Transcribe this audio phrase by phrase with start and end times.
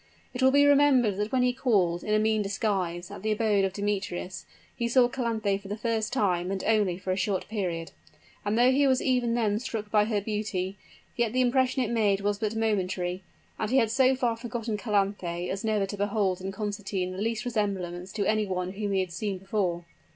[0.33, 3.63] It will be remembered that when he called, in a mean disguise, at the abode
[3.63, 7.91] of Demetrius, he saw Calanthe for the first time, and only for a short period;
[8.43, 10.75] and though he was even then struck by her beauty,
[11.15, 13.21] yet the impression it made was but momentary:
[13.59, 17.45] and he had so far forgotten Calanthe as never to behold in Constantine the least
[17.45, 19.85] resemblance to any one whom he had seen before.